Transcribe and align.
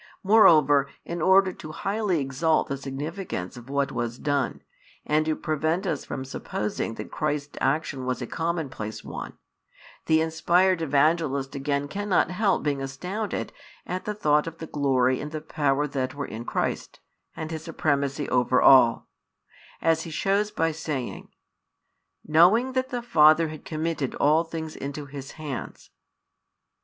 Moreover, 0.23 0.89
in 1.05 1.21
order 1.21 1.53
to 1.53 1.71
highly 1.71 2.19
exalt 2.19 2.69
the 2.69 2.77
significance 2.77 3.55
of 3.55 3.69
what 3.69 3.91
was 3.91 4.17
done, 4.17 4.63
and 5.05 5.27
to 5.27 5.35
prevent 5.35 5.85
us 5.85 6.05
from 6.05 6.25
supposing 6.25 6.95
that 6.95 7.11
Christ's 7.11 7.59
action 7.61 8.07
was 8.07 8.19
a 8.19 8.25
commonplace 8.25 9.03
one, 9.03 9.37
the 10.07 10.19
inspired 10.19 10.81
Evangelist 10.81 11.53
again 11.53 11.87
cannot 11.87 12.31
help 12.31 12.63
being 12.63 12.81
astounded 12.81 13.53
at 13.85 14.05
the 14.05 14.15
thought 14.15 14.47
of 14.47 14.57
the 14.57 14.65
glory 14.65 15.21
and 15.21 15.31
the 15.31 15.39
power 15.39 15.85
that 15.89 16.15
were 16.15 16.25
in 16.25 16.45
Christ, 16.45 16.99
and 17.35 17.51
His 17.51 17.63
supremacy 17.63 18.27
over 18.29 18.59
all; 18.59 19.07
as 19.83 20.01
he 20.01 20.09
shows 20.09 20.49
by 20.49 20.71
saying: 20.71 21.29
Knowing 22.25 22.73
that 22.73 22.89
the 22.89 23.03
Father 23.03 23.49
had 23.49 23.65
committed 23.65 24.15
all 24.15 24.43
things 24.45 24.75
into 24.75 25.05
His 25.05 25.33
hands. 25.33 25.91